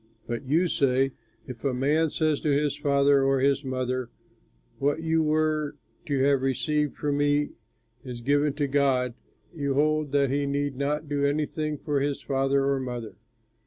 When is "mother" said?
3.63-4.09, 12.79-13.13